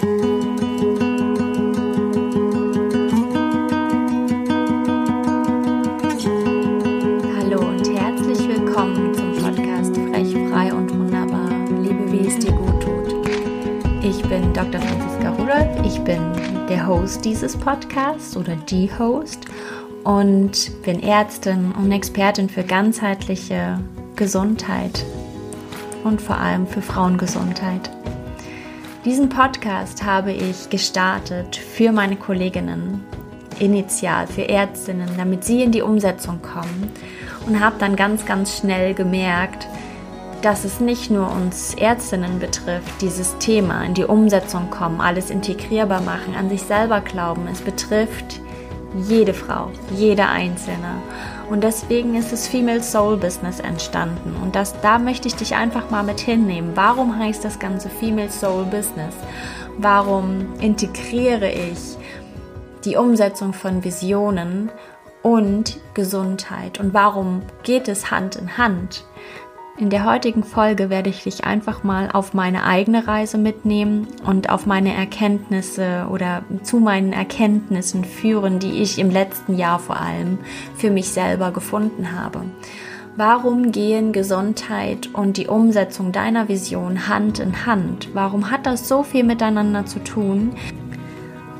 Hallo 0.00 0.08
und 7.60 7.86
herzlich 7.88 8.48
willkommen 8.48 9.14
zum 9.14 9.36
Podcast 9.36 9.94
Frech, 9.94 10.32
Frei 10.50 10.72
und 10.72 10.98
Wunderbar. 10.98 11.50
Liebe, 11.82 12.10
wie 12.10 12.26
es 12.26 12.38
dir 12.38 12.52
gut 12.52 12.80
tut. 12.82 13.14
Ich 14.02 14.22
bin 14.22 14.54
Dr. 14.54 14.80
Franziska 14.80 15.30
Rudolph. 15.30 15.86
Ich 15.86 16.00
bin 16.00 16.20
der 16.68 16.86
Host 16.86 17.24
dieses 17.24 17.56
Podcasts 17.56 18.36
oder 18.36 18.56
die 18.56 18.90
Host 18.98 19.44
und 20.04 20.82
bin 20.82 21.02
Ärztin 21.02 21.72
und 21.72 21.92
Expertin 21.92 22.48
für 22.48 22.64
ganzheitliche 22.64 23.78
Gesundheit 24.16 25.04
und 26.02 26.22
vor 26.22 26.38
allem 26.38 26.66
für 26.66 26.82
Frauengesundheit. 26.82 27.90
Diesen 29.04 29.28
Podcast 29.28 30.04
habe 30.04 30.30
ich 30.30 30.70
gestartet 30.70 31.56
für 31.56 31.90
meine 31.90 32.14
Kolleginnen, 32.14 33.04
initial 33.58 34.28
für 34.28 34.48
Ärztinnen, 34.48 35.08
damit 35.16 35.42
sie 35.42 35.64
in 35.64 35.72
die 35.72 35.82
Umsetzung 35.82 36.40
kommen 36.40 36.88
und 37.44 37.58
habe 37.58 37.74
dann 37.80 37.96
ganz, 37.96 38.24
ganz 38.26 38.56
schnell 38.56 38.94
gemerkt, 38.94 39.66
dass 40.42 40.64
es 40.64 40.78
nicht 40.78 41.10
nur 41.10 41.32
uns 41.32 41.74
Ärztinnen 41.74 42.38
betrifft, 42.38 43.00
dieses 43.00 43.36
Thema 43.38 43.82
in 43.82 43.94
die 43.94 44.04
Umsetzung 44.04 44.70
kommen, 44.70 45.00
alles 45.00 45.30
integrierbar 45.30 46.00
machen, 46.02 46.36
an 46.36 46.48
sich 46.48 46.62
selber 46.62 47.00
glauben. 47.00 47.48
Es 47.50 47.60
betrifft 47.60 48.40
jede 49.08 49.34
Frau, 49.34 49.72
jede 49.96 50.28
Einzelne. 50.28 51.02
Und 51.52 51.62
deswegen 51.62 52.14
ist 52.14 52.32
das 52.32 52.48
Female 52.48 52.82
Soul 52.82 53.18
Business 53.18 53.60
entstanden. 53.60 54.34
Und 54.42 54.56
das, 54.56 54.80
da 54.80 54.98
möchte 54.98 55.28
ich 55.28 55.34
dich 55.34 55.54
einfach 55.54 55.90
mal 55.90 56.02
mit 56.02 56.18
hinnehmen. 56.18 56.70
Warum 56.74 57.18
heißt 57.18 57.44
das 57.44 57.58
Ganze 57.58 57.90
Female 57.90 58.30
Soul 58.30 58.64
Business? 58.64 59.14
Warum 59.76 60.58
integriere 60.60 61.52
ich 61.52 61.98
die 62.86 62.96
Umsetzung 62.96 63.52
von 63.52 63.84
Visionen 63.84 64.70
und 65.20 65.78
Gesundheit? 65.92 66.80
Und 66.80 66.94
warum 66.94 67.42
geht 67.64 67.86
es 67.86 68.10
Hand 68.10 68.36
in 68.36 68.56
Hand? 68.56 69.04
In 69.82 69.90
der 69.90 70.04
heutigen 70.04 70.44
Folge 70.44 70.90
werde 70.90 71.10
ich 71.10 71.24
dich 71.24 71.42
einfach 71.42 71.82
mal 71.82 72.08
auf 72.12 72.34
meine 72.34 72.62
eigene 72.62 73.08
Reise 73.08 73.36
mitnehmen 73.36 74.06
und 74.24 74.48
auf 74.48 74.64
meine 74.64 74.94
Erkenntnisse 74.94 76.06
oder 76.08 76.44
zu 76.62 76.78
meinen 76.78 77.12
Erkenntnissen 77.12 78.04
führen, 78.04 78.60
die 78.60 78.80
ich 78.80 79.00
im 79.00 79.10
letzten 79.10 79.56
Jahr 79.56 79.80
vor 79.80 79.98
allem 79.98 80.38
für 80.76 80.92
mich 80.92 81.08
selber 81.08 81.50
gefunden 81.50 82.12
habe. 82.12 82.42
Warum 83.16 83.72
gehen 83.72 84.12
Gesundheit 84.12 85.08
und 85.14 85.36
die 85.36 85.48
Umsetzung 85.48 86.12
deiner 86.12 86.48
Vision 86.48 87.08
Hand 87.08 87.40
in 87.40 87.66
Hand? 87.66 88.10
Warum 88.14 88.52
hat 88.52 88.66
das 88.66 88.86
so 88.86 89.02
viel 89.02 89.24
miteinander 89.24 89.84
zu 89.84 89.98
tun? 89.98 90.54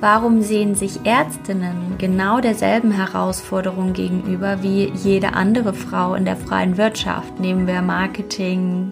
Warum 0.03 0.43
sehen 0.43 0.75
sich 0.75 1.07
Ärztinnen 1.07 1.97
genau 1.97 2.41
derselben 2.41 2.91
Herausforderung 2.91 3.93
gegenüber 3.93 4.61
wie 4.61 4.91
jede 4.97 5.35
andere 5.35 5.73
Frau 5.73 6.17
in 6.17 6.25
der 6.25 6.35
freien 6.35 6.77
Wirtschaft? 6.77 7.39
Nehmen 7.39 7.69
wir 7.69 7.83
Marketing, 7.83 8.91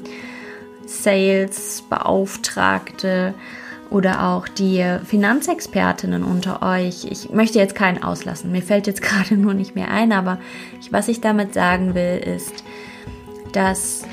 Sales, 0.86 1.82
Beauftragte 1.90 3.34
oder 3.90 4.28
auch 4.28 4.46
die 4.46 4.84
Finanzexpertinnen 5.04 6.22
unter 6.22 6.62
euch. 6.62 7.04
Ich 7.10 7.30
möchte 7.30 7.58
jetzt 7.58 7.74
keinen 7.74 8.04
auslassen. 8.04 8.52
Mir 8.52 8.62
fällt 8.62 8.86
jetzt 8.86 9.02
gerade 9.02 9.36
nur 9.36 9.54
nicht 9.54 9.74
mehr 9.74 9.90
ein, 9.90 10.12
aber 10.12 10.38
was 10.92 11.08
ich 11.08 11.20
damit 11.20 11.54
sagen 11.54 11.96
will, 11.96 12.18
ist, 12.18 12.62
dass 13.52 14.04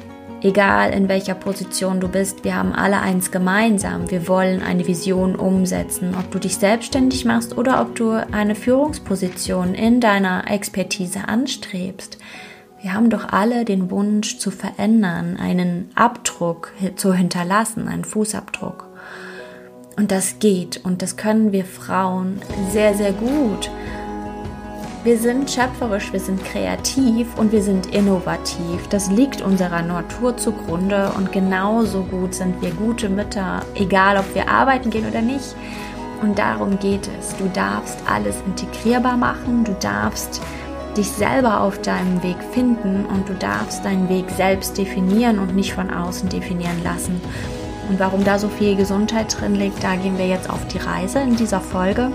Egal 0.44 0.92
in 0.94 1.10
welcher 1.10 1.34
Position 1.34 2.00
du 2.00 2.08
bist, 2.08 2.44
wir 2.44 2.56
haben 2.56 2.72
alle 2.72 3.00
eins 3.00 3.32
gemeinsam. 3.32 4.12
Wir 4.12 4.28
wollen 4.28 4.62
eine 4.62 4.86
Vision 4.86 5.36
umsetzen. 5.36 6.14
Ob 6.18 6.30
du 6.30 6.38
dich 6.38 6.58
selbstständig 6.58 7.26
machst 7.26 7.58
oder 7.58 7.82
ob 7.82 7.96
du 7.96 8.12
eine 8.12 8.54
Führungsposition 8.54 9.74
in 9.74 10.00
deiner 10.00 10.50
Expertise 10.50 11.28
anstrebst. 11.28 12.20
Wir 12.80 12.94
haben 12.94 13.10
doch 13.10 13.30
alle 13.34 13.66
den 13.66 13.90
Wunsch 13.90 14.38
zu 14.38 14.52
verändern, 14.52 15.38
einen 15.38 15.90
Abdruck 15.96 16.72
zu 16.96 17.16
hinterlassen, 17.16 17.88
einen 17.88 18.06
Fußabdruck. 18.06 18.88
Und 19.98 20.12
das 20.12 20.38
geht 20.38 20.86
und 20.86 21.02
das 21.02 21.18
können 21.18 21.52
wir 21.52 21.66
Frauen 21.66 22.40
sehr, 22.70 22.94
sehr 22.94 23.14
gut. 23.14 23.72
Wir 25.04 25.18
sind 25.18 25.50
schöpferisch, 25.50 26.12
wir 26.12 26.20
sind 26.20 26.44
kreativ 26.44 27.28
und 27.38 27.52
wir 27.52 27.62
sind 27.62 27.94
innovativ. 27.94 28.88
Das 28.90 29.10
liegt 29.10 29.42
unserer 29.42 29.82
Natur 29.82 30.36
zugrunde 30.36 31.12
und 31.16 31.32
genauso 31.32 32.04
gut 32.04 32.34
sind 32.34 32.62
wir 32.62 32.72
gute 32.72 33.08
Mütter, 33.08 33.62
egal 33.76 34.18
ob 34.18 34.36
wir 34.36 34.50
arbeiten 34.50 34.90
gehen 34.90 35.08
oder 35.08 35.22
nicht. 35.22 35.56
Und 36.22 36.40
darum 36.40 36.80
geht 36.80 37.08
es. 37.20 37.36
Du 37.38 37.48
darfst 37.54 38.00
alles 38.10 38.36
integrierbar 38.46 39.18
machen, 39.18 39.64
du 39.64 39.74
darfst 39.80 40.42
dich 40.98 41.08
selber 41.08 41.62
auf 41.62 41.80
deinem 41.82 42.22
Weg 42.24 42.38
finden 42.52 43.06
und 43.06 43.30
du 43.30 43.34
darfst 43.36 43.86
deinen 43.86 44.10
Weg 44.10 44.26
selbst 44.32 44.78
definieren 44.78 45.38
und 45.38 45.56
nicht 45.56 45.74
von 45.74 45.92
außen 45.92 46.28
definieren 46.28 46.84
lassen. 46.84 47.22
Und 47.88 48.00
warum 48.00 48.24
da 48.24 48.40
so 48.40 48.50
viel 48.50 48.76
Gesundheit 48.76 49.40
drin 49.40 49.56
liegt, 49.56 49.82
da 49.84 49.96
gehen 49.96 50.18
wir 50.18 50.28
jetzt 50.28 50.50
auf 50.50 50.68
die 50.68 50.80
Reise 50.80 51.20
in 51.20 51.36
dieser 51.36 51.62
Folge. 51.62 52.12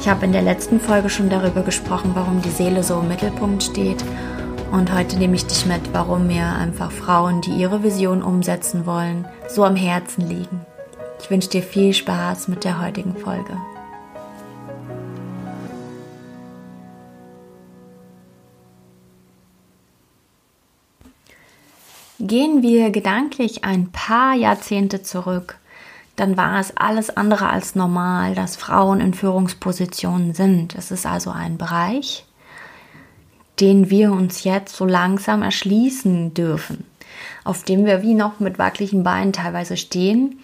Ich 0.00 0.08
habe 0.08 0.24
in 0.24 0.32
der 0.32 0.40
letzten 0.40 0.80
Folge 0.80 1.10
schon 1.10 1.28
darüber 1.28 1.60
gesprochen, 1.60 2.12
warum 2.14 2.40
die 2.40 2.48
Seele 2.48 2.82
so 2.82 3.00
im 3.00 3.08
Mittelpunkt 3.08 3.62
steht. 3.62 4.02
Und 4.72 4.90
heute 4.94 5.18
nehme 5.18 5.34
ich 5.34 5.46
dich 5.46 5.66
mit, 5.66 5.92
warum 5.92 6.26
mir 6.26 6.46
einfach 6.46 6.90
Frauen, 6.90 7.42
die 7.42 7.50
ihre 7.50 7.82
Vision 7.82 8.22
umsetzen 8.22 8.86
wollen, 8.86 9.28
so 9.46 9.62
am 9.62 9.76
Herzen 9.76 10.26
liegen. 10.26 10.64
Ich 11.20 11.30
wünsche 11.30 11.50
dir 11.50 11.62
viel 11.62 11.92
Spaß 11.92 12.48
mit 12.48 12.64
der 12.64 12.80
heutigen 12.80 13.14
Folge. 13.14 13.58
Gehen 22.18 22.62
wir 22.62 22.88
gedanklich 22.88 23.64
ein 23.64 23.92
paar 23.92 24.34
Jahrzehnte 24.34 25.02
zurück 25.02 25.60
dann 26.20 26.36
war 26.36 26.60
es 26.60 26.76
alles 26.76 27.16
andere 27.16 27.48
als 27.48 27.74
normal, 27.74 28.34
dass 28.34 28.54
Frauen 28.54 29.00
in 29.00 29.14
Führungspositionen 29.14 30.34
sind. 30.34 30.74
Es 30.74 30.90
ist 30.90 31.06
also 31.06 31.30
ein 31.30 31.56
Bereich, 31.56 32.26
den 33.58 33.88
wir 33.88 34.12
uns 34.12 34.44
jetzt 34.44 34.76
so 34.76 34.84
langsam 34.84 35.40
erschließen 35.40 36.34
dürfen, 36.34 36.84
auf 37.42 37.62
dem 37.62 37.86
wir 37.86 38.02
wie 38.02 38.12
noch 38.12 38.38
mit 38.38 38.58
wackeligen 38.58 39.02
Beinen 39.02 39.32
teilweise 39.32 39.78
stehen 39.78 40.40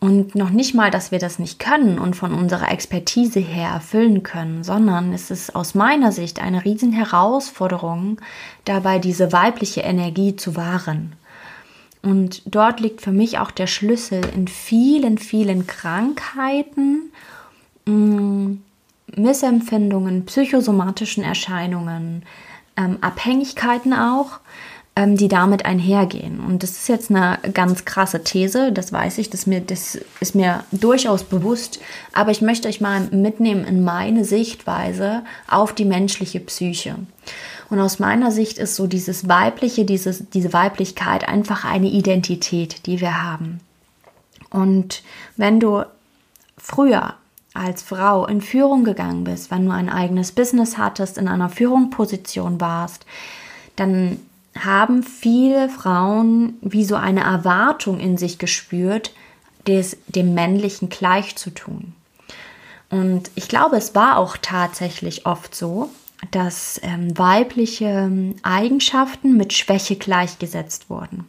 und 0.00 0.34
noch 0.34 0.48
nicht 0.48 0.74
mal, 0.74 0.90
dass 0.90 1.10
wir 1.10 1.18
das 1.18 1.38
nicht 1.38 1.58
können 1.58 1.98
und 1.98 2.16
von 2.16 2.32
unserer 2.32 2.72
Expertise 2.72 3.40
her 3.40 3.68
erfüllen 3.74 4.22
können, 4.22 4.64
sondern 4.64 5.12
es 5.12 5.30
ist 5.30 5.54
aus 5.54 5.74
meiner 5.74 6.12
Sicht 6.12 6.40
eine 6.40 6.64
riesen 6.64 6.92
Herausforderung, 6.92 8.22
dabei 8.64 8.98
diese 8.98 9.32
weibliche 9.32 9.82
Energie 9.82 10.34
zu 10.34 10.56
wahren. 10.56 11.12
Und 12.04 12.42
dort 12.44 12.80
liegt 12.80 13.00
für 13.00 13.12
mich 13.12 13.38
auch 13.38 13.50
der 13.50 13.66
Schlüssel 13.66 14.20
in 14.34 14.46
vielen, 14.46 15.16
vielen 15.16 15.66
Krankheiten, 15.66 17.10
mm, 17.86 18.56
Missempfindungen, 19.16 20.26
psychosomatischen 20.26 21.24
Erscheinungen, 21.24 22.24
ähm, 22.76 22.98
Abhängigkeiten 23.00 23.94
auch, 23.94 24.40
ähm, 24.96 25.16
die 25.16 25.28
damit 25.28 25.64
einhergehen. 25.64 26.40
Und 26.40 26.62
das 26.62 26.70
ist 26.70 26.88
jetzt 26.88 27.10
eine 27.10 27.38
ganz 27.52 27.84
krasse 27.84 28.22
These, 28.22 28.70
das 28.72 28.92
weiß 28.92 29.18
ich, 29.18 29.28
das, 29.28 29.46
mir, 29.46 29.60
das 29.60 29.98
ist 30.20 30.34
mir 30.34 30.64
durchaus 30.70 31.24
bewusst, 31.24 31.80
aber 32.12 32.30
ich 32.30 32.42
möchte 32.42 32.68
euch 32.68 32.80
mal 32.80 33.00
mitnehmen 33.10 33.64
in 33.64 33.82
meine 33.82 34.24
Sichtweise 34.24 35.24
auf 35.48 35.72
die 35.72 35.84
menschliche 35.84 36.40
Psyche. 36.40 36.96
Und 37.70 37.80
aus 37.80 37.98
meiner 37.98 38.30
Sicht 38.30 38.58
ist 38.58 38.76
so 38.76 38.86
dieses 38.86 39.28
Weibliche, 39.28 39.84
dieses, 39.84 40.30
diese 40.30 40.52
Weiblichkeit 40.52 41.28
einfach 41.28 41.64
eine 41.64 41.88
Identität, 41.88 42.86
die 42.86 43.00
wir 43.00 43.22
haben. 43.22 43.60
Und 44.50 45.02
wenn 45.36 45.58
du 45.58 45.82
früher 46.56 47.14
als 47.52 47.82
Frau 47.82 48.26
in 48.26 48.40
Führung 48.40 48.84
gegangen 48.84 49.24
bist, 49.24 49.50
wenn 49.50 49.66
du 49.66 49.72
ein 49.72 49.88
eigenes 49.88 50.30
Business 50.32 50.78
hattest, 50.78 51.18
in 51.18 51.26
einer 51.26 51.48
Führungsposition 51.48 52.60
warst, 52.60 53.06
dann 53.76 54.20
haben 54.58 55.02
viele 55.02 55.68
Frauen 55.68 56.54
wie 56.60 56.84
so 56.84 56.96
eine 56.96 57.22
Erwartung 57.22 57.98
in 57.98 58.16
sich 58.16 58.38
gespürt, 58.38 59.12
des, 59.66 59.96
dem 60.06 60.34
Männlichen 60.34 60.88
gleich 60.88 61.36
zu 61.36 61.50
tun. 61.50 61.94
Und 62.90 63.30
ich 63.34 63.48
glaube, 63.48 63.76
es 63.76 63.94
war 63.94 64.18
auch 64.18 64.36
tatsächlich 64.40 65.26
oft 65.26 65.54
so, 65.54 65.90
dass 66.30 66.80
ähm, 66.82 67.16
weibliche 67.18 67.86
ähm, 67.86 68.36
Eigenschaften 68.42 69.36
mit 69.36 69.52
Schwäche 69.52 69.96
gleichgesetzt 69.96 70.90
wurden. 70.90 71.26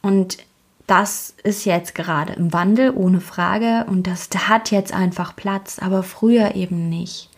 Und 0.00 0.38
das 0.86 1.34
ist 1.42 1.64
jetzt 1.64 1.94
gerade 1.94 2.32
im 2.32 2.52
Wandel, 2.52 2.92
ohne 2.94 3.20
Frage, 3.20 3.86
und 3.88 4.06
das 4.06 4.28
hat 4.48 4.70
jetzt 4.70 4.92
einfach 4.92 5.36
Platz, 5.36 5.78
aber 5.78 6.02
früher 6.02 6.54
eben 6.54 6.88
nicht. 6.88 7.30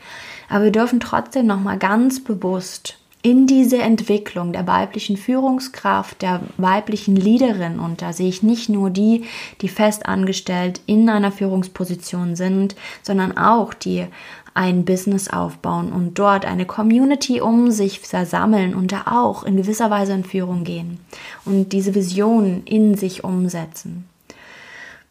Aber 0.49 0.65
wir 0.65 0.73
dürfen 0.73 1.01
trotzdem 1.01 1.47
noch 1.47 1.61
mal 1.61 1.79
ganz 1.79 2.23
bewusst 2.23 2.99
in 3.25 3.47
diese 3.47 3.79
Entwicklung 3.79 4.53
der 4.53 4.67
weiblichen 4.67 5.17
Führungskraft, 5.17 6.21
der 6.21 6.43
weiblichen 6.59 7.17
Leaderin, 7.17 7.81
und 7.81 8.03
da 8.03 8.13
sehe 8.13 8.29
ich 8.29 8.43
nicht 8.43 8.69
nur 8.69 8.91
die, 8.91 9.25
die 9.63 9.69
fest 9.69 10.05
angestellt 10.05 10.83
in 10.85 11.09
einer 11.09 11.33
Führungsposition 11.33 12.37
sind, 12.37 12.77
sondern 13.03 13.39
auch 13.39 13.73
die 13.73 14.05
ein 14.53 14.85
Business 14.85 15.29
aufbauen 15.29 15.91
und 15.91 16.19
dort 16.19 16.45
eine 16.45 16.67
Community 16.67 17.41
um 17.41 17.71
sich 17.71 18.01
versammeln 18.01 18.75
und 18.75 18.93
da 18.93 19.05
auch 19.07 19.43
in 19.43 19.57
gewisser 19.57 19.89
Weise 19.89 20.13
in 20.13 20.25
Führung 20.25 20.63
gehen 20.65 21.01
und 21.47 21.73
diese 21.73 21.95
Vision 21.95 22.63
in 22.67 22.95
sich 22.95 23.25
umsetzen. 23.25 24.07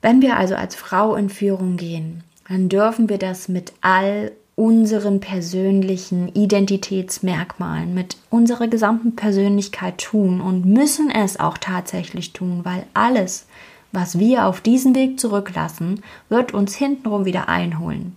Wenn 0.04 0.21
wir 0.21 0.38
also 0.38 0.54
als 0.54 0.75
Frau 0.75 1.15
in 1.15 1.30
Führung 1.30 1.77
gehen, 1.77 2.24
dann 2.48 2.69
dürfen 2.69 3.10
wir 3.10 3.18
das 3.18 3.48
mit 3.48 3.74
all 3.81 4.33
unseren 4.55 5.19
persönlichen 5.19 6.29
Identitätsmerkmalen, 6.29 7.94
mit 7.94 8.17
unserer 8.29 8.67
gesamten 8.67 9.15
Persönlichkeit 9.15 9.97
tun 9.97 10.41
und 10.41 10.65
müssen 10.65 11.09
es 11.09 11.39
auch 11.39 11.57
tatsächlich 11.57 12.33
tun, 12.33 12.61
weil 12.63 12.85
alles, 12.94 13.47
was 13.91 14.19
wir 14.19 14.45
auf 14.45 14.61
diesem 14.61 14.95
Weg 14.95 15.19
zurücklassen, 15.19 16.01
wird 16.29 16.53
uns 16.53 16.75
hintenrum 16.75 17.25
wieder 17.25 17.50
einholen. 17.50 18.15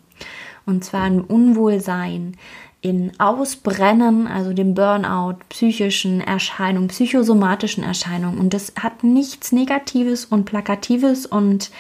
Und 0.67 0.85
zwar 0.85 1.07
im 1.07 1.23
Unwohlsein, 1.23 2.37
in 2.83 3.13
Ausbrennen, 3.19 4.27
also 4.27 4.53
dem 4.53 4.75
Burnout, 4.75 5.39
psychischen 5.49 6.21
Erscheinungen, 6.21 6.89
psychosomatischen 6.89 7.83
Erscheinungen. 7.83 8.39
Und 8.39 8.55
das 8.55 8.73
hat 8.81 9.03
nichts 9.03 9.51
Negatives 9.51 10.25
und 10.25 10.45
Plakatives 10.45 11.27
und 11.27 11.71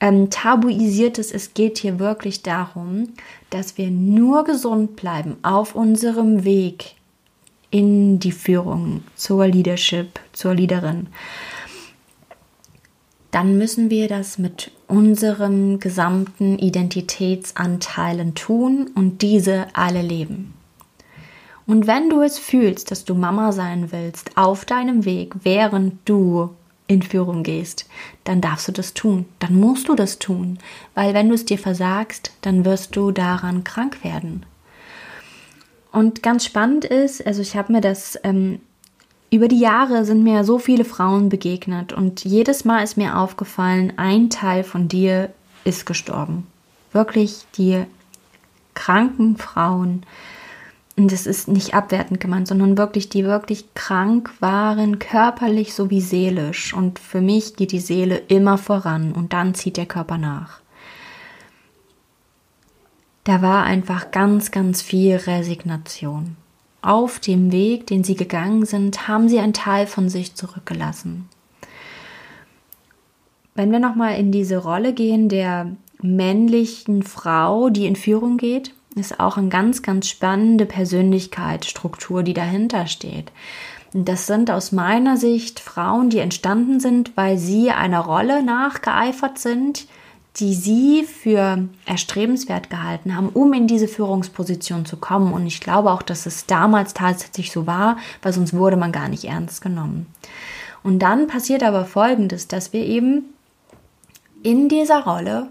ähm, 0.00 0.30
Tabuisiertes. 0.30 1.30
Es 1.30 1.54
geht 1.54 1.78
hier 1.78 1.98
wirklich 1.98 2.42
darum, 2.42 3.10
dass 3.50 3.78
wir 3.78 3.90
nur 3.90 4.44
gesund 4.44 4.96
bleiben 4.96 5.36
auf 5.42 5.74
unserem 5.74 6.44
Weg 6.44 6.96
in 7.70 8.18
die 8.18 8.32
Führung 8.32 9.04
zur 9.14 9.46
Leadership, 9.46 10.18
zur 10.32 10.54
Leaderin. 10.54 11.08
Dann 13.30 13.58
müssen 13.58 13.90
wir 13.90 14.08
das 14.08 14.38
mit 14.38 14.72
unserem 14.88 15.80
gesamten 15.80 16.58
Identitätsanteilen 16.58 18.34
tun 18.34 18.90
und 18.94 19.22
diese 19.22 19.66
alle 19.72 20.02
leben. 20.02 20.54
Und 21.66 21.86
wenn 21.86 22.08
du 22.08 22.22
es 22.22 22.38
fühlst, 22.38 22.90
dass 22.90 23.04
du 23.04 23.14
Mama 23.14 23.50
sein 23.52 23.90
willst 23.90 24.36
auf 24.36 24.64
deinem 24.64 25.04
Weg, 25.04 25.34
während 25.42 25.94
du 26.04 26.50
in 26.86 27.02
Führung 27.02 27.42
gehst, 27.42 27.88
dann 28.24 28.40
darfst 28.40 28.68
du 28.68 28.72
das 28.72 28.94
tun. 28.94 29.26
Dann 29.40 29.56
musst 29.56 29.88
du 29.88 29.94
das 29.94 30.18
tun. 30.18 30.58
Weil 30.94 31.14
wenn 31.14 31.28
du 31.28 31.34
es 31.34 31.44
dir 31.44 31.58
versagst, 31.58 32.32
dann 32.42 32.64
wirst 32.64 32.94
du 32.94 33.10
daran 33.10 33.64
krank 33.64 34.04
werden. 34.04 34.46
Und 35.90 36.22
ganz 36.22 36.44
spannend 36.44 36.84
ist, 36.84 37.26
also 37.26 37.42
ich 37.42 37.56
habe 37.56 37.72
mir 37.72 37.80
das 37.80 38.18
ähm, 38.22 38.60
über 39.30 39.48
die 39.48 39.58
Jahre 39.58 40.04
sind 40.04 40.22
mir 40.22 40.44
so 40.44 40.58
viele 40.58 40.84
Frauen 40.84 41.28
begegnet 41.28 41.92
und 41.92 42.24
jedes 42.24 42.64
Mal 42.64 42.82
ist 42.82 42.96
mir 42.96 43.18
aufgefallen, 43.18 43.92
ein 43.96 44.30
Teil 44.30 44.62
von 44.62 44.88
dir 44.88 45.30
ist 45.64 45.84
gestorben. 45.84 46.46
Wirklich 46.92 47.44
die 47.56 47.84
kranken 48.74 49.36
Frauen. 49.36 50.04
Und 50.96 51.12
das 51.12 51.26
ist 51.26 51.48
nicht 51.48 51.74
abwertend 51.74 52.20
gemeint, 52.20 52.48
sondern 52.48 52.78
wirklich 52.78 53.08
die 53.08 53.24
wirklich 53.24 53.74
krank 53.74 54.30
waren, 54.40 54.98
körperlich 54.98 55.74
sowie 55.74 56.00
seelisch. 56.00 56.72
Und 56.72 56.98
für 56.98 57.20
mich 57.20 57.56
geht 57.56 57.72
die 57.72 57.80
Seele 57.80 58.16
immer 58.28 58.56
voran 58.56 59.12
und 59.12 59.32
dann 59.32 59.54
zieht 59.54 59.76
der 59.76 59.86
Körper 59.86 60.18
nach. 60.18 60.60
Da 63.24 63.42
war 63.42 63.64
einfach 63.64 64.12
ganz, 64.12 64.52
ganz 64.52 64.80
viel 64.82 65.16
Resignation 65.16 66.36
auf 66.86 67.18
dem 67.18 67.52
Weg, 67.52 67.86
den 67.86 68.04
sie 68.04 68.14
gegangen 68.14 68.64
sind, 68.64 69.08
haben 69.08 69.28
sie 69.28 69.38
einen 69.38 69.52
Teil 69.52 69.86
von 69.86 70.08
sich 70.08 70.34
zurückgelassen. 70.34 71.28
Wenn 73.54 73.72
wir 73.72 73.78
nochmal 73.78 74.18
in 74.18 74.32
diese 74.32 74.58
Rolle 74.58 74.92
gehen 74.92 75.28
der 75.28 75.72
männlichen 76.02 77.02
Frau, 77.02 77.70
die 77.70 77.86
in 77.86 77.96
Führung 77.96 78.36
geht, 78.36 78.74
ist 78.94 79.18
auch 79.18 79.36
eine 79.36 79.48
ganz, 79.48 79.82
ganz 79.82 80.08
spannende 80.08 80.66
Persönlichkeitsstruktur, 80.66 82.22
die 82.22 82.34
dahinter 82.34 82.86
steht. 82.86 83.32
Das 83.92 84.26
sind 84.26 84.50
aus 84.50 84.72
meiner 84.72 85.16
Sicht 85.16 85.60
Frauen, 85.60 86.10
die 86.10 86.18
entstanden 86.18 86.80
sind, 86.80 87.16
weil 87.16 87.38
sie 87.38 87.70
einer 87.70 88.00
Rolle 88.00 88.42
nachgeeifert 88.42 89.38
sind, 89.38 89.86
die 90.36 90.54
sie 90.54 91.04
für 91.04 91.66
erstrebenswert 91.86 92.68
gehalten 92.68 93.16
haben, 93.16 93.30
um 93.30 93.52
in 93.54 93.66
diese 93.66 93.88
Führungsposition 93.88 94.84
zu 94.84 94.98
kommen. 94.98 95.32
Und 95.32 95.46
ich 95.46 95.60
glaube 95.60 95.90
auch, 95.90 96.02
dass 96.02 96.26
es 96.26 96.46
damals 96.46 96.92
tatsächlich 96.92 97.50
so 97.50 97.66
war, 97.66 97.96
weil 98.22 98.32
sonst 98.32 98.52
wurde 98.52 98.76
man 98.76 98.92
gar 98.92 99.08
nicht 99.08 99.24
ernst 99.24 99.62
genommen. 99.62 100.06
Und 100.82 100.98
dann 101.00 101.26
passiert 101.26 101.62
aber 101.62 101.84
Folgendes, 101.84 102.48
dass 102.48 102.72
wir 102.72 102.84
eben 102.84 103.24
in 104.42 104.68
dieser 104.68 105.04
Rolle 105.04 105.48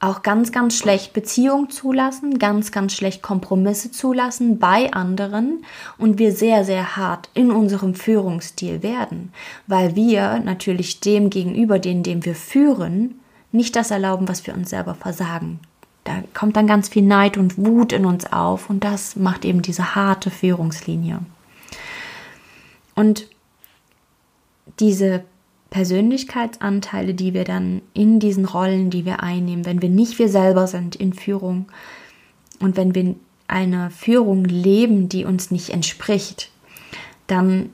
auch 0.00 0.22
ganz, 0.22 0.52
ganz 0.52 0.76
schlecht 0.76 1.12
Beziehungen 1.12 1.70
zulassen, 1.70 2.38
ganz, 2.38 2.72
ganz 2.72 2.94
schlecht 2.94 3.20
Kompromisse 3.20 3.90
zulassen 3.90 4.58
bei 4.58 4.92
anderen 4.92 5.64
und 5.98 6.18
wir 6.18 6.32
sehr, 6.32 6.64
sehr 6.64 6.96
hart 6.96 7.28
in 7.34 7.50
unserem 7.50 7.94
Führungsstil 7.94 8.82
werden, 8.82 9.32
weil 9.66 9.96
wir 9.96 10.38
natürlich 10.38 11.00
dem 11.00 11.30
gegenüber, 11.30 11.78
den, 11.78 12.02
dem 12.04 12.24
wir 12.24 12.36
führen, 12.36 13.18
nicht 13.52 13.76
das 13.76 13.90
erlauben, 13.90 14.28
was 14.28 14.46
wir 14.46 14.54
uns 14.54 14.70
selber 14.70 14.94
versagen. 14.94 15.60
Da 16.04 16.22
kommt 16.34 16.56
dann 16.56 16.66
ganz 16.66 16.88
viel 16.88 17.02
Neid 17.02 17.36
und 17.36 17.58
Wut 17.58 17.92
in 17.92 18.06
uns 18.06 18.32
auf 18.32 18.70
und 18.70 18.84
das 18.84 19.16
macht 19.16 19.44
eben 19.44 19.62
diese 19.62 19.94
harte 19.94 20.30
Führungslinie. 20.30 21.20
Und 22.94 23.26
diese 24.80 25.24
Persönlichkeitsanteile, 25.70 27.14
die 27.14 27.34
wir 27.34 27.44
dann 27.44 27.82
in 27.92 28.20
diesen 28.20 28.46
Rollen, 28.46 28.90
die 28.90 29.04
wir 29.04 29.22
einnehmen, 29.22 29.66
wenn 29.66 29.82
wir 29.82 29.90
nicht 29.90 30.18
wir 30.18 30.28
selber 30.28 30.66
sind 30.66 30.96
in 30.96 31.12
Führung 31.12 31.66
und 32.58 32.76
wenn 32.76 32.94
wir 32.94 33.14
eine 33.48 33.90
Führung 33.90 34.44
leben, 34.44 35.08
die 35.08 35.24
uns 35.24 35.50
nicht 35.50 35.70
entspricht, 35.70 36.50
dann 37.26 37.70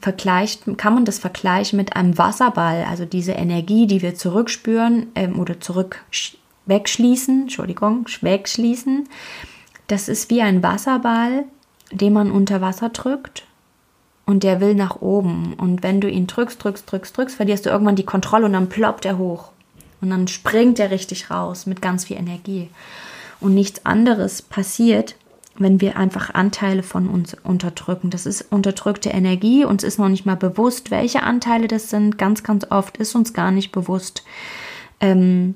vergleicht, 0.00 0.62
kann 0.78 0.94
man 0.94 1.04
das 1.04 1.18
vergleichen 1.18 1.76
mit 1.76 1.96
einem 1.96 2.16
Wasserball, 2.16 2.84
also 2.88 3.04
diese 3.04 3.32
Energie, 3.32 3.86
die 3.86 4.02
wir 4.02 4.14
zurückspüren 4.14 5.08
ähm, 5.14 5.38
oder 5.38 5.60
zurück 5.60 6.02
wegschließen, 6.66 7.42
Entschuldigung, 7.42 8.06
wegschließen. 8.20 9.08
Das 9.88 10.08
ist 10.08 10.30
wie 10.30 10.42
ein 10.42 10.62
Wasserball, 10.62 11.44
den 11.90 12.12
man 12.12 12.30
unter 12.30 12.60
Wasser 12.60 12.88
drückt 12.88 13.44
und 14.24 14.42
der 14.42 14.60
will 14.60 14.74
nach 14.74 15.00
oben. 15.00 15.54
Und 15.54 15.82
wenn 15.82 16.00
du 16.00 16.08
ihn 16.08 16.26
drückst, 16.26 16.62
drückst, 16.62 16.90
drückst, 16.90 17.16
drückst, 17.16 17.36
verlierst 17.36 17.66
du 17.66 17.70
irgendwann 17.70 17.96
die 17.96 18.04
Kontrolle 18.04 18.46
und 18.46 18.52
dann 18.52 18.68
ploppt 18.68 19.04
er 19.04 19.18
hoch. 19.18 19.50
Und 20.00 20.10
dann 20.10 20.28
springt 20.28 20.78
er 20.78 20.90
richtig 20.90 21.30
raus 21.30 21.66
mit 21.66 21.82
ganz 21.82 22.06
viel 22.06 22.16
Energie. 22.16 22.70
Und 23.40 23.54
nichts 23.54 23.84
anderes 23.84 24.42
passiert, 24.42 25.16
wenn 25.58 25.80
wir 25.80 25.96
einfach 25.96 26.32
Anteile 26.34 26.82
von 26.82 27.08
uns 27.08 27.34
unterdrücken. 27.42 28.10
Das 28.10 28.26
ist 28.26 28.52
unterdrückte 28.52 29.10
Energie. 29.10 29.64
Uns 29.64 29.82
ist 29.82 29.98
noch 29.98 30.08
nicht 30.08 30.26
mal 30.26 30.36
bewusst, 30.36 30.90
welche 30.90 31.22
Anteile 31.22 31.68
das 31.68 31.90
sind. 31.90 32.18
Ganz, 32.18 32.42
ganz 32.42 32.66
oft 32.70 32.96
ist 32.96 33.14
uns 33.14 33.32
gar 33.32 33.50
nicht 33.50 33.72
bewusst, 33.72 34.24
ähm, 35.00 35.54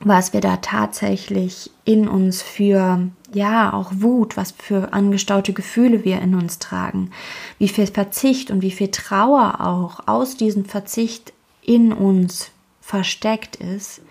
was 0.00 0.32
wir 0.32 0.40
da 0.40 0.56
tatsächlich 0.56 1.70
in 1.84 2.08
uns 2.08 2.42
für, 2.42 3.08
ja, 3.32 3.72
auch 3.72 3.92
Wut, 3.94 4.36
was 4.36 4.50
für 4.50 4.92
angestaute 4.92 5.52
Gefühle 5.52 6.04
wir 6.04 6.20
in 6.20 6.34
uns 6.34 6.58
tragen. 6.58 7.10
Wie 7.58 7.68
viel 7.68 7.86
Verzicht 7.86 8.50
und 8.50 8.62
wie 8.62 8.72
viel 8.72 8.90
Trauer 8.90 9.60
auch 9.60 10.08
aus 10.08 10.36
diesem 10.36 10.64
Verzicht 10.64 11.32
in 11.62 11.92
uns 11.92 12.50
versteckt 12.80 13.54
ist 13.56 14.02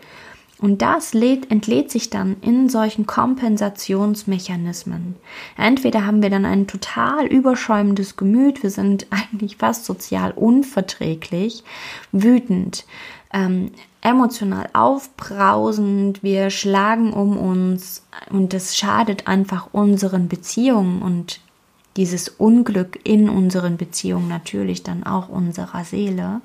und 0.61 0.81
das 0.83 1.13
lädt, 1.13 1.51
entlädt 1.51 1.91
sich 1.91 2.11
dann 2.11 2.37
in 2.41 2.69
solchen 2.69 3.07
Kompensationsmechanismen. 3.07 5.15
Entweder 5.57 6.05
haben 6.05 6.21
wir 6.21 6.29
dann 6.29 6.45
ein 6.45 6.67
total 6.67 7.25
überschäumendes 7.25 8.15
Gemüt, 8.15 8.61
wir 8.61 8.69
sind 8.69 9.07
eigentlich 9.09 9.57
fast 9.57 9.85
sozial 9.85 10.29
unverträglich, 10.31 11.63
wütend, 12.11 12.85
ähm, 13.33 13.71
emotional 14.01 14.69
aufbrausend, 14.73 16.23
wir 16.23 16.49
schlagen 16.49 17.13
um 17.13 17.37
uns 17.37 18.03
und 18.29 18.53
das 18.53 18.77
schadet 18.77 19.27
einfach 19.27 19.69
unseren 19.73 20.27
Beziehungen 20.27 21.01
und 21.01 21.39
dieses 21.97 22.29
Unglück 22.29 22.99
in 23.03 23.29
unseren 23.29 23.77
Beziehungen 23.77 24.27
natürlich 24.27 24.83
dann 24.83 25.03
auch 25.03 25.27
unserer 25.27 25.83
Seele. 25.83 26.41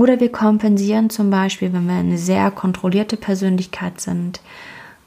Oder 0.00 0.18
wir 0.18 0.32
kompensieren 0.32 1.10
zum 1.10 1.28
Beispiel, 1.28 1.74
wenn 1.74 1.86
wir 1.86 1.96
eine 1.96 2.16
sehr 2.16 2.50
kontrollierte 2.50 3.18
Persönlichkeit 3.18 4.00
sind, 4.00 4.40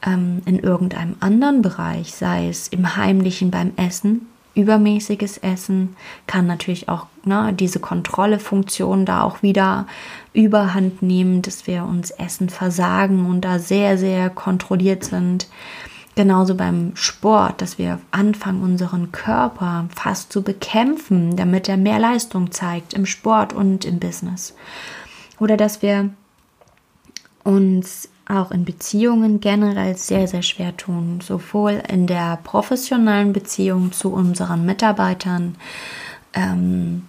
ähm, 0.06 0.44
in 0.46 0.60
irgendeinem 0.60 1.16
anderen 1.20 1.64
Bereich, 1.64 2.14
sei 2.14 2.48
es 2.48 2.68
im 2.68 2.96
Heimlichen 2.96 3.50
beim 3.50 3.72
Essen, 3.76 4.28
übermäßiges 4.54 5.40
Essen, 5.40 5.96
kann 6.28 6.46
natürlich 6.46 6.90
auch 6.90 7.08
ne, 7.26 7.54
diese 7.54 7.80
Kontrollefunktion 7.80 9.08
da 9.08 9.24
auch 9.24 9.42
wieder 9.42 9.88
überhand 10.32 11.02
nehmen, 11.02 11.42
dass 11.42 11.66
wir 11.66 11.86
uns 11.86 12.12
Essen 12.12 12.50
versagen 12.50 13.26
und 13.26 13.42
da 13.42 13.58
sehr, 13.58 13.98
sehr 13.98 14.30
kontrolliert 14.30 15.06
sind. 15.06 15.48
Genauso 16.16 16.54
beim 16.54 16.96
Sport, 16.96 17.62
dass 17.62 17.80
wir 17.80 18.00
anfangen, 18.12 18.62
unseren 18.62 19.12
Körper 19.12 19.88
fast 19.96 20.32
zu 20.32 20.44
bekämpfen, 20.44 21.36
damit 21.36 21.68
er 21.68 21.78
mehr 21.78 21.98
Leistung 21.98 22.52
zeigt 22.52 22.94
im 22.94 23.08
Sport 23.08 23.54
und 23.54 23.84
im 23.84 24.00
Business. 24.00 24.54
Oder 25.40 25.58
dass 25.58 25.82
wir 25.82 26.12
uns 27.44 28.10
auch 28.28 28.52
in 28.52 28.64
Beziehungen 28.64 29.40
generell 29.40 29.98
sehr, 29.98 30.28
sehr 30.28 30.44
schwer 30.44 30.78
tun, 30.78 31.20
sowohl 31.22 31.82
in 31.90 32.08
der 32.08 32.38
professionellen 32.44 33.34
Beziehung 33.34 33.92
zu 33.92 34.14
unseren 34.14 34.66
Mitarbeitern, 34.66 35.56
ähm, 36.34 37.04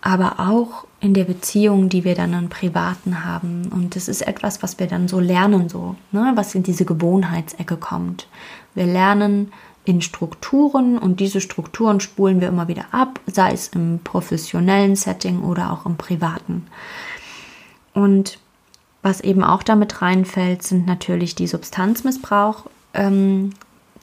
aber 0.00 0.40
auch 0.40 0.86
in 1.00 1.14
der 1.14 1.24
Beziehung, 1.24 1.88
die 1.88 2.04
wir 2.04 2.14
dann 2.14 2.34
im 2.34 2.48
Privaten 2.50 3.24
haben. 3.24 3.70
Und 3.72 3.96
das 3.96 4.06
ist 4.06 4.20
etwas, 4.22 4.62
was 4.62 4.78
wir 4.78 4.86
dann 4.86 5.08
so 5.08 5.18
lernen, 5.18 5.68
so, 5.68 5.96
ne, 6.12 6.32
was 6.34 6.54
in 6.54 6.62
diese 6.62 6.84
Gewohnheitsecke 6.84 7.76
kommt. 7.76 8.28
Wir 8.74 8.86
lernen 8.86 9.52
in 9.84 10.02
Strukturen 10.02 10.98
und 10.98 11.20
diese 11.20 11.40
Strukturen 11.40 12.00
spulen 12.00 12.40
wir 12.40 12.48
immer 12.48 12.68
wieder 12.68 12.86
ab, 12.92 13.18
sei 13.26 13.52
es 13.52 13.68
im 13.68 14.00
professionellen 14.04 14.94
Setting 14.94 15.42
oder 15.42 15.72
auch 15.72 15.86
im 15.86 15.96
privaten. 15.96 16.66
Und 17.94 18.38
was 19.02 19.22
eben 19.22 19.42
auch 19.42 19.62
damit 19.62 20.02
reinfällt, 20.02 20.62
sind 20.62 20.86
natürlich 20.86 21.34
die 21.34 21.46
Substanzmissbrauch, 21.46 22.66
ähm, 22.92 23.52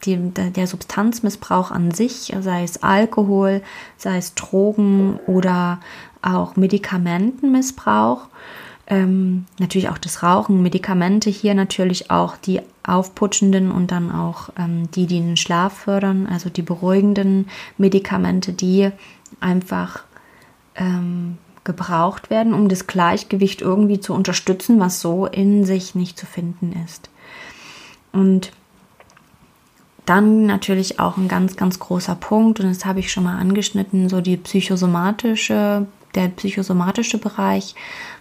die, 0.03 0.17
der 0.17 0.67
Substanzmissbrauch 0.67 1.71
an 1.71 1.91
sich, 1.91 2.33
sei 2.41 2.63
es 2.63 2.83
Alkohol, 2.83 3.61
sei 3.97 4.17
es 4.17 4.35
Drogen 4.35 5.19
oder 5.27 5.79
auch 6.27 6.55
Medikamentenmissbrauch. 6.55 8.27
Ähm, 8.89 9.45
natürlich 9.59 9.89
auch 9.89 9.97
das 9.97 10.23
Rauchen, 10.23 10.61
Medikamente 10.61 11.29
hier 11.29 11.53
natürlich 11.53 12.09
auch 12.09 12.37
die 12.37 12.61
aufputschenden 12.83 13.69
und 13.69 13.91
dann 13.91 14.11
auch 14.11 14.49
ähm, 14.57 14.89
die, 14.91 15.07
die 15.07 15.19
den 15.19 15.37
Schlaf 15.37 15.73
fördern, 15.73 16.25
also 16.25 16.49
die 16.49 16.61
beruhigenden 16.61 17.49
Medikamente, 17.77 18.53
die 18.53 18.91
einfach 19.41 20.03
ähm, 20.75 21.37
gebraucht 21.65 22.29
werden, 22.29 22.53
um 22.53 22.69
das 22.69 22.87
Gleichgewicht 22.87 23.61
irgendwie 23.61 23.99
zu 23.99 24.13
unterstützen, 24.13 24.79
was 24.79 25.01
so 25.01 25.25
in 25.25 25.65
sich 25.65 25.95
nicht 25.95 26.17
zu 26.17 26.25
finden 26.25 26.73
ist. 26.85 27.09
Und 28.13 28.53
dann 30.05 30.45
natürlich 30.45 31.01
auch 31.01 31.17
ein 31.17 31.27
ganz, 31.27 31.57
ganz 31.57 31.79
großer 31.79 32.15
Punkt, 32.15 32.61
und 32.61 32.69
das 32.69 32.85
habe 32.85 33.01
ich 33.01 33.11
schon 33.11 33.25
mal 33.25 33.37
angeschnitten, 33.37 34.07
so 34.07 34.21
die 34.21 34.37
psychosomatische, 34.37 35.85
der 36.17 36.27
psychosomatische 36.29 37.17
Bereich, 37.17 37.75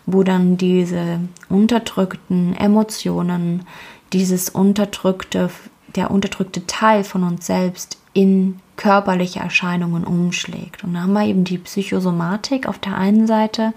wo 0.07 0.23
dann 0.23 0.57
diese 0.57 1.21
unterdrückten 1.49 2.55
Emotionen, 2.57 3.67
dieses 4.13 4.49
unterdrückte, 4.49 5.51
der 5.97 6.11
unterdrückte 6.11 6.67
Teil 6.67 7.03
von 7.03 7.25
uns 7.25 7.47
selbst 7.47 7.99
in 8.13 8.61
körperliche 8.77 9.41
Erscheinungen 9.41 10.05
umschlägt. 10.05 10.85
Und 10.85 10.95
da 10.95 11.01
haben 11.01 11.15
wir 11.15 11.25
eben 11.27 11.45
die 11.45 11.59
Psychosomatik 11.59 12.69
auf 12.69 12.79
der 12.79 12.97
einen 12.97 13.27
Seite 13.27 13.73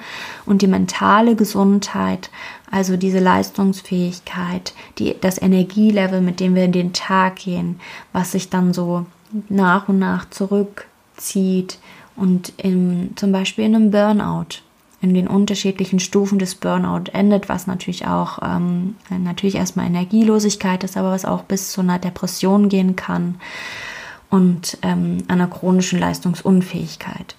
und 0.46 0.62
die 0.62 0.68
mentale 0.68 1.36
Gesundheit, 1.36 2.30
also 2.70 2.98
diese 2.98 3.20
Leistungsfähigkeit, 3.20 4.74
die, 4.98 5.16
das 5.20 5.42
Energielevel, 5.42 6.22
mit 6.22 6.40
dem 6.40 6.56
wir 6.56 6.66
in 6.66 6.74
den 6.74 6.94
Tag 6.94 7.38
gehen, 7.38 7.80
was 8.14 8.34
sich 8.34 8.50
dann 8.50 8.74
so 8.74 9.06
nach 9.48 9.88
und 9.88 10.00
nach 10.00 10.30
zurückzieht 10.30 11.80
und 12.20 12.54
im, 12.58 13.12
zum 13.16 13.32
Beispiel 13.32 13.66
in 13.66 13.76
einem 13.76 13.92
Burnout 13.92 14.62
in 15.02 15.14
den 15.14 15.28
unterschiedlichen 15.28 16.00
Stufen 16.00 16.40
des 16.40 16.56
Burnout 16.56 17.12
endet, 17.14 17.48
was 17.48 17.68
natürlich 17.68 18.06
auch 18.06 18.40
ähm, 18.44 18.96
natürlich 19.10 19.56
erstmal 19.56 19.88
Energielosigkeit 19.88 20.84
ist, 20.84 20.98
aber 20.98 21.12
was 21.12 21.24
auch 21.24 21.44
bis 21.44 21.72
zu 21.72 21.82
einer 21.82 22.00
Depression 22.00 22.68
gehen 22.68 22.98
kann 22.98 23.40
und 24.30 24.78
ähm, 24.82 25.20
einer 25.30 25.48
chronischen 25.48 26.00
Leistungsunfähigkeit. 26.00 27.36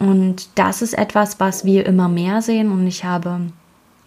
Und 0.00 0.48
das 0.56 0.82
ist 0.82 0.94
etwas, 0.94 1.40
was 1.40 1.64
wir 1.64 1.86
immer 1.86 2.08
mehr 2.08 2.42
sehen. 2.42 2.70
Und 2.70 2.86
ich 2.86 3.04
habe, 3.04 3.40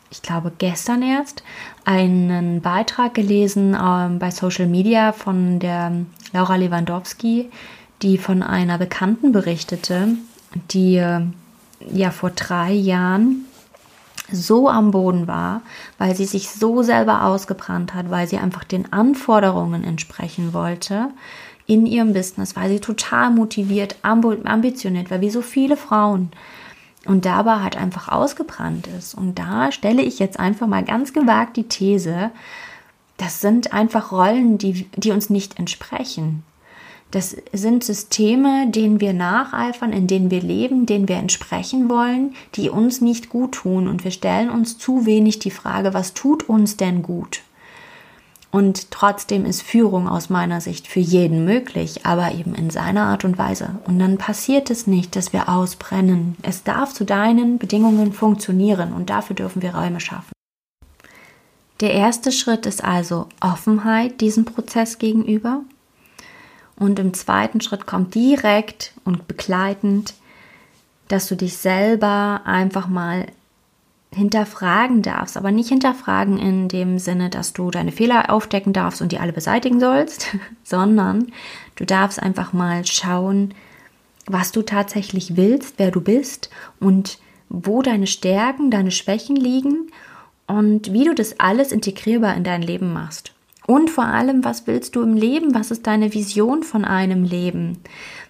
ich 0.10 0.22
glaube, 0.22 0.52
gestern 0.58 1.02
erst 1.02 1.44
einen 1.86 2.62
Beitrag 2.62 3.14
gelesen 3.14 3.74
äh, 3.74 4.10
bei 4.18 4.32
Social 4.32 4.68
Media 4.68 5.12
von 5.14 5.60
der 5.60 5.92
Laura 6.34 6.56
Lewandowski, 6.56 7.50
die 8.02 8.18
von 8.18 8.44
einer 8.44 8.78
Bekannten 8.78 9.32
berichtete, 9.32 10.10
die 10.72 10.98
äh, 10.98 11.22
ja 11.92 12.12
vor 12.12 12.32
drei 12.32 12.72
Jahren 12.72 13.46
so 14.32 14.70
am 14.70 14.92
Boden 14.92 15.28
war, 15.28 15.62
weil 15.98 16.16
sie 16.16 16.26
sich 16.26 16.50
so 16.50 16.84
selber 16.84 17.26
ausgebrannt 17.26 17.94
hat, 17.94 18.10
weil 18.10 18.28
sie 18.28 18.38
einfach 18.38 18.64
den 18.64 18.92
Anforderungen 18.94 19.84
entsprechen 19.84 20.54
wollte, 20.54 21.10
in 21.68 21.86
ihrem 21.86 22.14
Business, 22.14 22.56
weil 22.56 22.70
sie 22.70 22.80
total 22.80 23.32
motiviert, 23.32 23.96
ambitioniert 24.02 25.12
war, 25.12 25.22
wie 25.22 25.30
so 25.30 25.42
viele 25.42 25.78
Frauen. 25.78 26.32
Und 27.06 27.26
dabei 27.26 27.62
halt 27.62 27.78
einfach 27.78 28.10
ausgebrannt 28.10 28.88
ist. 28.88 29.16
Und 29.16 29.40
da 29.40 29.72
stelle 29.72 30.04
ich 30.04 30.20
jetzt 30.20 30.40
einfach 30.40 30.68
mal 30.68 30.84
ganz 30.84 31.14
gewagt 31.14 31.58
die 31.58 31.68
These, 31.68 32.32
das 33.18 33.42
sind 33.42 33.74
einfach 33.74 34.12
Rollen, 34.12 34.58
die, 34.58 34.88
die 34.98 35.12
uns 35.12 35.30
nicht 35.30 35.60
entsprechen. 35.60 36.44
Das 37.12 37.36
sind 37.52 37.84
Systeme, 37.84 38.70
denen 38.70 39.02
wir 39.02 39.12
nacheifern, 39.12 39.92
in 39.92 40.08
denen 40.08 40.32
wir 40.32 40.42
leben, 40.42 40.86
denen 40.86 41.10
wir 41.10 41.18
entsprechen 41.18 41.90
wollen, 41.90 42.34
die 42.56 42.70
uns 42.70 43.02
nicht 43.02 43.30
gut 43.30 43.52
tun. 43.52 43.90
Und 43.90 44.06
wir 44.06 44.12
stellen 44.12 44.50
uns 44.50 44.78
zu 44.78 45.06
wenig 45.06 45.40
die 45.40 45.52
Frage, 45.52 45.94
was 45.94 46.14
tut 46.14 46.48
uns 46.48 46.78
denn 46.78 47.04
gut? 47.04 47.42
Und 48.50 48.92
trotzdem 48.92 49.46
ist 49.46 49.62
Führung 49.62 50.10
aus 50.10 50.30
meiner 50.30 50.60
Sicht 50.60 50.88
für 50.88 51.00
jeden 51.00 51.46
möglich, 51.46 52.06
aber 52.06 52.34
eben 52.34 52.54
in 52.54 52.70
seiner 52.70 53.04
Art 53.04 53.24
und 53.24 53.38
Weise. 53.38 53.80
Und 53.86 54.00
dann 54.00 54.18
passiert 54.18 54.70
es 54.70 54.88
nicht, 54.88 55.16
dass 55.16 55.32
wir 55.32 55.48
ausbrennen. 55.48 56.36
Es 56.42 56.64
darf 56.64 56.94
zu 56.94 57.06
deinen 57.06 57.60
Bedingungen 57.60 58.12
funktionieren 58.12 58.92
und 58.92 59.10
dafür 59.10 59.38
dürfen 59.38 59.62
wir 59.62 59.74
Räume 59.74 60.02
schaffen. 60.02 60.34
Der 61.80 61.94
erste 61.94 62.32
Schritt 62.32 62.66
ist 62.66 62.84
also 62.84 63.28
Offenheit 63.40 64.20
diesem 64.22 64.44
Prozess 64.46 65.00
gegenüber. 65.00 65.62
Und 66.82 66.98
im 66.98 67.14
zweiten 67.14 67.62
Schritt 67.62 67.86
kommt 67.86 68.16
direkt 68.16 68.94
und 69.04 69.28
begleitend, 69.28 70.16
dass 71.10 71.28
du 71.28 71.36
dich 71.36 71.58
selber 71.58 72.42
einfach 72.44 72.88
mal 72.88 73.28
hinterfragen 74.12 75.04
darfst, 75.04 75.38
aber 75.38 75.52
nicht 75.52 75.70
hinterfragen 75.70 76.40
in 76.40 76.70
dem 76.70 76.98
Sinne, 76.98 77.30
dass 77.30 77.54
du 77.54 77.70
deine 77.70 77.92
Fehler 77.92 78.32
aufdecken 78.32 78.74
darfst 78.74 79.00
und 79.00 79.12
die 79.12 79.20
alle 79.20 79.32
beseitigen 79.32 79.80
sollst, 79.80 80.36
sondern 80.64 81.32
du 81.76 81.86
darfst 81.86 82.20
einfach 82.20 82.52
mal 82.52 82.84
schauen, 82.84 83.54
was 84.26 84.52
du 84.52 84.64
tatsächlich 84.64 85.38
willst, 85.38 85.76
wer 85.78 85.92
du 85.92 86.02
bist 86.02 86.50
und 86.80 87.20
wo 87.48 87.84
deine 87.84 88.08
Stärken, 88.08 88.72
deine 88.72 88.90
Schwächen 88.90 89.36
liegen 89.36 89.92
und 90.48 90.94
wie 90.94 91.04
du 91.04 91.14
das 91.14 91.40
alles 91.40 91.72
integrierbar 91.72 92.36
in 92.36 92.44
dein 92.44 92.64
Leben 92.64 92.92
machst. 92.92 93.34
Und 93.72 93.90
vor 93.90 94.04
allem, 94.04 94.44
was 94.44 94.68
willst 94.68 94.98
du 94.98 95.02
im 95.02 95.16
Leben? 95.16 95.56
Was 95.56 95.72
ist 95.72 95.88
deine 95.88 96.14
Vision 96.14 96.62
von 96.62 96.84
einem 96.84 97.24
Leben? 97.24 97.78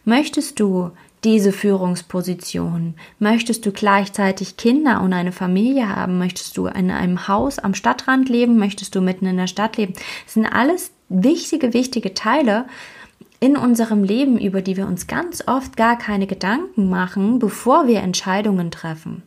Möchtest 0.06 0.60
du 0.60 0.92
diese 1.24 1.52
Führungsposition? 1.52 2.94
Möchtest 3.18 3.66
du 3.66 3.72
gleichzeitig 3.72 4.56
Kinder 4.56 5.02
und 5.02 5.14
eine 5.14 5.32
Familie 5.32 5.96
haben? 5.96 6.20
Möchtest 6.20 6.58
du 6.58 6.68
in 6.68 6.92
einem 6.92 7.28
Haus 7.28 7.58
am 7.58 7.74
Stadtrand 7.74 8.30
leben? 8.30 8.60
Möchtest 8.60 8.94
du 8.94 9.02
mitten 9.02 9.26
in 9.26 9.38
der 9.38 9.48
Stadt 9.48 9.78
leben? 9.78 9.94
Das 10.26 10.36
sind 10.36 10.46
alles 10.46 10.92
wichtige, 11.10 11.74
wichtige 11.74 12.14
Teile 12.14 12.68
in 13.40 13.58
unserem 13.58 14.04
Leben, 14.04 14.38
über 14.38 14.62
die 14.62 14.78
wir 14.78 14.86
uns 14.86 15.08
ganz 15.08 15.48
oft 15.48 15.76
gar 15.76 15.98
keine 15.98 16.28
Gedanken 16.28 16.88
machen, 16.88 17.40
bevor 17.40 17.88
wir 17.88 18.02
Entscheidungen 18.02 18.70
treffen. 18.70 19.24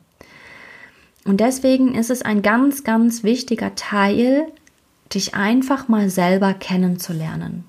Und 1.24 1.40
deswegen 1.40 1.96
ist 1.96 2.10
es 2.10 2.22
ein 2.22 2.42
ganz, 2.42 2.84
ganz 2.84 3.24
wichtiger 3.24 3.74
Teil, 3.74 4.46
dich 5.14 5.34
einfach 5.34 5.88
mal 5.88 6.10
selber 6.10 6.54
kennenzulernen. 6.54 7.64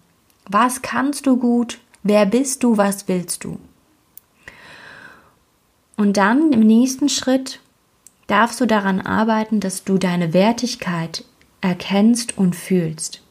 Was 0.49 0.81
kannst 0.81 1.25
du 1.27 1.37
gut? 1.37 1.79
Wer 2.03 2.25
bist 2.25 2.63
du? 2.63 2.77
Was 2.77 3.07
willst 3.07 3.43
du? 3.43 3.59
Und 5.97 6.17
dann 6.17 6.51
im 6.51 6.59
nächsten 6.59 7.09
Schritt 7.09 7.59
darfst 8.27 8.59
du 8.59 8.65
daran 8.65 9.01
arbeiten, 9.01 9.59
dass 9.59 9.83
du 9.83 9.97
deine 9.97 10.33
Wertigkeit 10.33 11.23
erkennst 11.61 12.37
und 12.37 12.55
fühlst. 12.55 13.21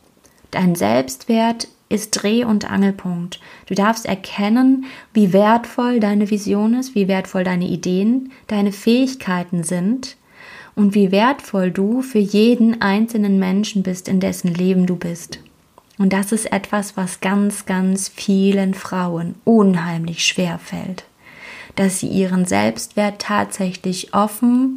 Dein 0.51 0.75
Selbstwert 0.75 1.69
ist 1.89 2.11
Dreh- 2.13 2.45
und 2.45 2.71
Angelpunkt. 2.71 3.41
Du 3.67 3.75
darfst 3.75 4.07
erkennen, 4.07 4.87
wie 5.13 5.33
wertvoll 5.33 6.01
deine 6.01 6.31
Vision 6.31 6.75
ist, 6.75 6.95
wie 6.95 7.09
wertvoll 7.09 7.45
deine 7.45 7.67
Ideen, 7.67 8.33
deine 8.47 8.73
Fähigkeiten 8.73 9.63
sind 9.63 10.17
und 10.75 10.95
wie 10.95 11.13
wertvoll 11.13 11.71
du 11.71 12.03
für 12.03 12.19
jeden 12.19 12.81
einzelnen 12.81 13.39
Menschen 13.39 13.83
bist, 13.83 14.09
in 14.09 14.21
dessen 14.21 14.53
Leben 14.53 14.87
du 14.87 14.97
bist. 14.97 15.39
Und 15.99 16.13
das 16.13 16.33
ist 16.33 16.53
etwas, 16.53 16.97
was 16.97 17.21
ganz, 17.21 17.67
ganz 17.67 18.09
vielen 18.09 18.75
Frauen 18.75 19.37
unheimlich 19.45 20.25
schwer 20.25 20.59
fällt 20.59 21.05
dass 21.77 22.01
sie 22.01 22.09
ihren 22.09 22.45
Selbstwert 22.45 23.21
tatsächlich 23.21 24.15
offen 24.15 24.77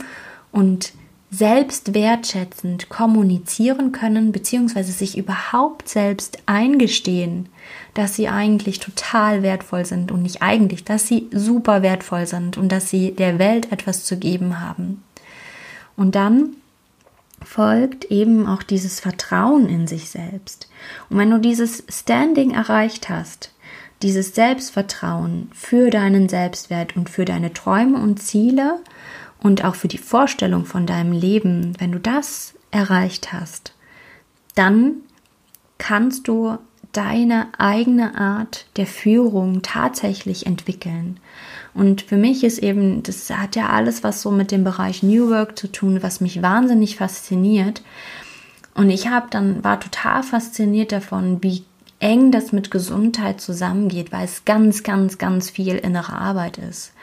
und 0.51 0.93
selbst 1.29 1.93
wertschätzend 1.93 2.87
kommunizieren 2.87 3.91
können, 3.91 4.31
beziehungsweise 4.31 4.93
sich 4.93 5.17
überhaupt 5.17 5.89
selbst 5.89 6.37
eingestehen, 6.45 7.49
dass 7.93 8.15
sie 8.15 8.29
eigentlich 8.29 8.79
total 8.79 9.43
wertvoll 9.43 9.85
sind 9.85 10.11
und 10.11 10.21
nicht 10.21 10.41
eigentlich, 10.41 10.85
dass 10.85 11.05
sie 11.05 11.27
super 11.31 11.81
wertvoll 11.81 12.25
sind 12.27 12.57
und 12.57 12.71
dass 12.71 12.89
sie 12.89 13.11
der 13.11 13.39
Welt 13.39 13.71
etwas 13.73 14.05
zu 14.05 14.17
geben 14.17 14.61
haben. 14.61 15.03
Und 15.97 16.15
dann 16.15 16.55
folgt 17.43 18.05
eben 18.05 18.47
auch 18.47 18.63
dieses 18.63 18.99
Vertrauen 18.99 19.67
in 19.67 19.87
sich 19.87 20.09
selbst. 20.09 20.69
Und 21.09 21.17
wenn 21.17 21.29
du 21.29 21.39
dieses 21.39 21.83
Standing 21.89 22.51
erreicht 22.51 23.09
hast, 23.09 23.51
dieses 24.01 24.35
Selbstvertrauen 24.35 25.49
für 25.53 25.89
deinen 25.89 26.29
Selbstwert 26.29 26.95
und 26.95 27.09
für 27.09 27.25
deine 27.25 27.53
Träume 27.53 27.99
und 27.99 28.21
Ziele 28.21 28.79
und 29.39 29.65
auch 29.65 29.75
für 29.75 29.87
die 29.87 29.97
Vorstellung 29.97 30.65
von 30.65 30.85
deinem 30.85 31.11
Leben, 31.11 31.73
wenn 31.79 31.91
du 31.91 31.99
das 31.99 32.53
erreicht 32.71 33.33
hast, 33.33 33.73
dann 34.55 34.97
kannst 35.77 36.27
du 36.27 36.57
deine 36.91 37.47
eigene 37.57 38.17
Art 38.17 38.65
der 38.77 38.87
Führung 38.87 39.61
tatsächlich 39.61 40.45
entwickeln. 40.45 41.19
Und 41.77 42.01
für 42.01 42.17
mich 42.17 42.43
ist 42.43 42.57
eben, 42.57 43.03
das 43.03 43.29
hat 43.29 43.55
ja 43.55 43.69
alles 43.69 44.03
was 44.03 44.23
so 44.23 44.31
mit 44.31 44.51
dem 44.51 44.63
Bereich 44.63 45.03
New 45.03 45.29
Work 45.29 45.59
zu 45.59 45.71
tun, 45.71 46.01
was 46.01 46.21
mich 46.21 46.41
wahnsinnig 46.41 46.95
fasziniert. 46.95 47.83
Und 48.73 48.89
ich 48.89 49.09
habe 49.09 49.27
dann 49.29 49.63
war 49.63 49.79
total 49.79 50.23
fasziniert 50.23 50.91
davon, 50.91 51.43
wie 51.43 51.63
eng 51.99 52.31
das 52.31 52.51
mit 52.51 52.71
Gesundheit 52.71 53.41
zusammengeht, 53.41 54.11
weil 54.11 54.25
es 54.25 54.43
ganz, 54.43 54.81
ganz, 54.81 55.19
ganz 55.19 55.51
viel 55.51 55.75
innere 55.75 56.13
Arbeit 56.13 56.57
ist. 56.57 56.93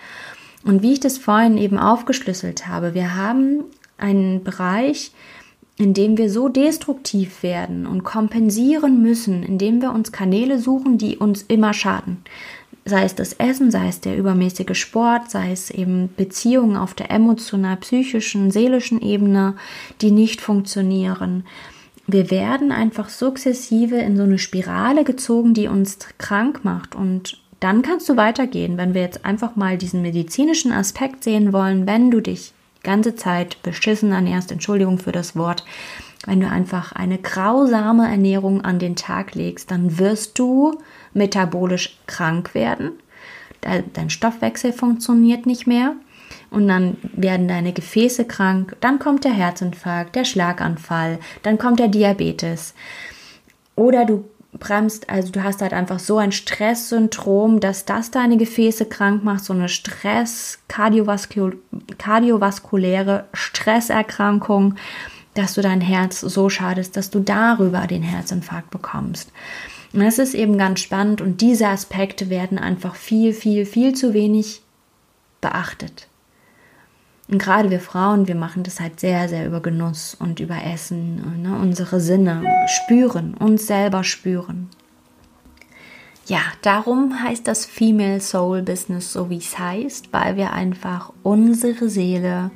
Und 0.64 0.82
wie 0.82 0.94
ich 0.94 1.00
das 1.00 1.18
vorhin 1.18 1.56
eben 1.56 1.78
aufgeschlüsselt 1.78 2.66
habe, 2.66 2.94
wir 2.94 3.14
haben 3.14 3.62
einen 3.96 4.42
Bereich, 4.42 5.12
in 5.76 5.94
dem 5.94 6.18
wir 6.18 6.30
so 6.30 6.48
destruktiv 6.48 7.44
werden 7.44 7.86
und 7.86 8.02
kompensieren 8.02 9.02
müssen, 9.02 9.44
indem 9.44 9.80
wir 9.80 9.92
uns 9.92 10.10
Kanäle 10.10 10.58
suchen, 10.58 10.98
die 10.98 11.16
uns 11.16 11.42
immer 11.42 11.74
schaden. 11.74 12.18
Sei 12.86 13.04
es 13.04 13.14
das 13.14 13.32
Essen, 13.34 13.70
sei 13.70 13.88
es 13.88 14.00
der 14.00 14.16
übermäßige 14.18 14.78
Sport, 14.78 15.30
sei 15.30 15.52
es 15.52 15.70
eben 15.70 16.10
Beziehungen 16.16 16.76
auf 16.76 16.92
der 16.92 17.10
emotional, 17.10 17.76
psychischen, 17.78 18.50
seelischen 18.50 19.00
Ebene, 19.00 19.56
die 20.02 20.10
nicht 20.10 20.42
funktionieren. 20.42 21.44
Wir 22.06 22.30
werden 22.30 22.72
einfach 22.72 23.08
sukzessive 23.08 23.96
in 23.96 24.18
so 24.18 24.24
eine 24.24 24.38
Spirale 24.38 25.04
gezogen, 25.04 25.54
die 25.54 25.68
uns 25.68 25.98
krank 26.18 26.60
macht 26.62 26.94
und 26.94 27.38
dann 27.60 27.80
kannst 27.80 28.06
du 28.10 28.18
weitergehen, 28.18 28.76
wenn 28.76 28.92
wir 28.92 29.00
jetzt 29.00 29.24
einfach 29.24 29.56
mal 29.56 29.78
diesen 29.78 30.02
medizinischen 30.02 30.70
Aspekt 30.70 31.24
sehen 31.24 31.54
wollen, 31.54 31.86
wenn 31.86 32.10
du 32.10 32.20
dich 32.20 32.52
die 32.78 32.82
ganze 32.82 33.14
Zeit 33.14 33.62
beschissen 33.62 34.12
ernährst, 34.12 34.52
Entschuldigung 34.52 34.98
für 34.98 35.12
das 35.12 35.34
Wort, 35.34 35.64
wenn 36.26 36.40
du 36.40 36.48
einfach 36.48 36.92
eine 36.92 37.16
grausame 37.16 38.06
Ernährung 38.06 38.62
an 38.62 38.78
den 38.78 38.96
Tag 38.96 39.34
legst, 39.34 39.70
dann 39.70 39.98
wirst 39.98 40.38
du 40.38 40.78
metabolisch 41.14 41.98
krank 42.06 42.54
werden. 42.54 42.92
Dein 43.94 44.10
Stoffwechsel 44.10 44.72
funktioniert 44.72 45.46
nicht 45.46 45.66
mehr 45.66 45.94
und 46.50 46.68
dann 46.68 46.98
werden 47.14 47.48
deine 47.48 47.72
Gefäße 47.72 48.26
krank, 48.26 48.76
dann 48.80 48.98
kommt 48.98 49.24
der 49.24 49.32
Herzinfarkt, 49.32 50.14
der 50.14 50.24
Schlaganfall, 50.24 51.18
dann 51.42 51.58
kommt 51.58 51.80
der 51.80 51.88
Diabetes. 51.88 52.74
Oder 53.74 54.04
du 54.04 54.24
bremst, 54.52 55.10
also 55.10 55.32
du 55.32 55.42
hast 55.42 55.62
halt 55.62 55.72
einfach 55.72 55.98
so 55.98 56.18
ein 56.18 56.30
Stresssyndrom, 56.30 57.58
dass 57.58 57.86
das 57.86 58.10
deine 58.10 58.36
Gefäße 58.36 58.86
krank 58.86 59.24
macht, 59.24 59.44
so 59.44 59.52
eine 59.52 59.68
Stress, 59.68 60.60
kardiovaskuläre 60.68 63.24
Stresserkrankung, 63.32 64.76
dass 65.34 65.54
du 65.54 65.62
dein 65.62 65.80
Herz 65.80 66.20
so 66.20 66.48
schadest, 66.48 66.96
dass 66.96 67.10
du 67.10 67.18
darüber 67.18 67.88
den 67.88 68.02
Herzinfarkt 68.02 68.70
bekommst. 68.70 69.32
Und 69.94 70.00
das 70.00 70.18
ist 70.18 70.34
eben 70.34 70.58
ganz 70.58 70.80
spannend 70.80 71.20
und 71.20 71.40
diese 71.40 71.68
Aspekte 71.68 72.28
werden 72.28 72.58
einfach 72.58 72.96
viel, 72.96 73.32
viel, 73.32 73.64
viel 73.64 73.94
zu 73.94 74.12
wenig 74.12 74.60
beachtet. 75.40 76.08
Und 77.28 77.38
gerade 77.38 77.70
wir 77.70 77.78
Frauen, 77.78 78.26
wir 78.26 78.34
machen 78.34 78.64
das 78.64 78.80
halt 78.80 78.98
sehr, 78.98 79.28
sehr 79.28 79.46
über 79.46 79.60
Genuss 79.60 80.16
und 80.18 80.40
über 80.40 80.64
Essen, 80.64 81.42
ne? 81.42 81.56
unsere 81.56 82.00
Sinne 82.00 82.42
spüren, 82.66 83.34
uns 83.34 83.68
selber 83.68 84.02
spüren. 84.02 84.68
Ja, 86.26 86.40
darum 86.62 87.22
heißt 87.22 87.46
das 87.46 87.64
Female 87.64 88.20
Soul 88.20 88.62
Business 88.62 89.12
so, 89.12 89.30
wie 89.30 89.38
es 89.38 89.56
heißt, 89.58 90.12
weil 90.12 90.36
wir 90.36 90.52
einfach 90.52 91.12
unsere 91.22 91.88
Seele 91.88 92.50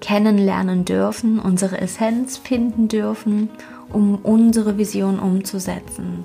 kennenlernen 0.00 0.84
dürfen, 0.84 1.38
unsere 1.38 1.80
Essenz 1.80 2.38
finden 2.38 2.88
dürfen, 2.88 3.50
um 3.92 4.16
unsere 4.16 4.78
Vision 4.78 5.20
umzusetzen. 5.20 6.24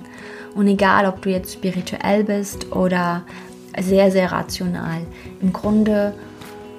Und 0.56 0.68
egal, 0.68 1.06
ob 1.06 1.22
du 1.22 1.30
jetzt 1.30 1.54
spirituell 1.54 2.24
bist 2.24 2.72
oder 2.72 3.24
sehr, 3.80 4.12
sehr 4.12 4.32
rational, 4.32 5.02
im 5.42 5.54
Grunde 5.54 6.14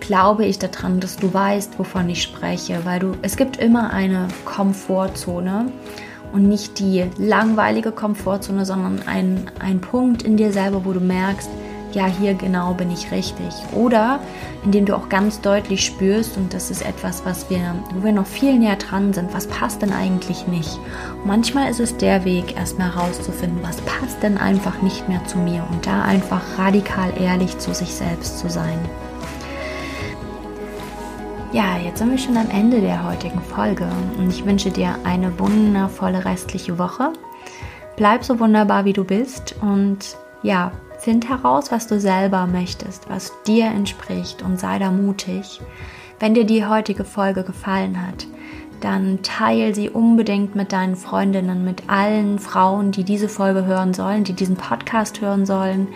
glaube 0.00 0.44
ich 0.44 0.58
daran, 0.58 1.00
dass 1.00 1.16
du 1.16 1.32
weißt, 1.32 1.78
wovon 1.78 2.08
ich 2.08 2.22
spreche, 2.22 2.80
weil 2.84 2.98
du, 2.98 3.12
es 3.22 3.36
gibt 3.36 3.56
immer 3.56 3.92
eine 3.92 4.28
Komfortzone 4.44 5.72
und 6.32 6.48
nicht 6.48 6.78
die 6.78 7.04
langweilige 7.18 7.92
Komfortzone, 7.92 8.66
sondern 8.66 9.02
ein, 9.06 9.50
ein 9.60 9.80
Punkt 9.80 10.22
in 10.22 10.36
dir 10.36 10.52
selber, 10.52 10.84
wo 10.84 10.92
du 10.92 11.00
merkst, 11.00 11.48
ja, 11.94 12.06
hier 12.06 12.34
genau 12.34 12.74
bin 12.74 12.90
ich 12.90 13.10
richtig. 13.10 13.54
Oder 13.72 14.20
indem 14.64 14.86
du 14.86 14.96
auch 14.96 15.08
ganz 15.08 15.40
deutlich 15.40 15.84
spürst, 15.84 16.36
und 16.36 16.54
das 16.54 16.70
ist 16.70 16.82
etwas, 16.82 17.24
was 17.24 17.48
wir, 17.50 17.74
wo 17.94 18.04
wir 18.04 18.12
noch 18.12 18.26
viel 18.26 18.58
näher 18.58 18.76
dran 18.76 19.12
sind, 19.12 19.32
was 19.34 19.46
passt 19.46 19.82
denn 19.82 19.92
eigentlich 19.92 20.46
nicht. 20.46 20.78
Und 21.22 21.26
manchmal 21.26 21.70
ist 21.70 21.80
es 21.80 21.96
der 21.96 22.24
Weg, 22.24 22.56
erstmal 22.56 22.94
herauszufinden, 22.94 23.60
was 23.62 23.80
passt 23.82 24.22
denn 24.22 24.38
einfach 24.38 24.82
nicht 24.82 25.08
mehr 25.08 25.24
zu 25.26 25.38
mir 25.38 25.66
und 25.70 25.86
da 25.86 26.02
einfach 26.02 26.42
radikal 26.58 27.12
ehrlich 27.20 27.58
zu 27.58 27.74
sich 27.74 27.94
selbst 27.94 28.38
zu 28.38 28.48
sein. 28.48 28.78
Ja, 31.52 31.76
jetzt 31.76 31.98
sind 31.98 32.10
wir 32.10 32.16
schon 32.16 32.38
am 32.38 32.48
Ende 32.48 32.80
der 32.80 33.06
heutigen 33.06 33.42
Folge 33.42 33.86
und 34.16 34.30
ich 34.30 34.46
wünsche 34.46 34.70
dir 34.70 34.94
eine 35.04 35.38
wundervolle 35.38 36.24
restliche 36.24 36.78
Woche. 36.78 37.12
Bleib 37.96 38.24
so 38.24 38.40
wunderbar, 38.40 38.86
wie 38.86 38.94
du 38.94 39.04
bist 39.04 39.54
und 39.60 40.16
ja, 40.42 40.72
find 41.02 41.28
heraus, 41.28 41.70
was 41.70 41.86
du 41.86 42.00
selber 42.00 42.46
möchtest, 42.46 43.08
was 43.08 43.32
dir 43.46 43.66
entspricht 43.66 44.42
und 44.42 44.58
sei 44.58 44.78
da 44.78 44.90
mutig. 44.90 45.60
Wenn 46.18 46.34
dir 46.34 46.44
die 46.44 46.64
heutige 46.64 47.04
Folge 47.04 47.42
gefallen 47.42 48.06
hat, 48.06 48.26
dann 48.80 49.22
teile 49.22 49.74
sie 49.74 49.90
unbedingt 49.90 50.54
mit 50.54 50.72
deinen 50.72 50.96
Freundinnen, 50.96 51.64
mit 51.64 51.88
allen 51.88 52.38
Frauen, 52.38 52.90
die 52.90 53.04
diese 53.04 53.28
Folge 53.28 53.64
hören 53.64 53.94
sollen, 53.94 54.24
die 54.24 54.32
diesen 54.32 54.56
Podcast 54.56 55.20
hören 55.20 55.46
sollen 55.46 55.88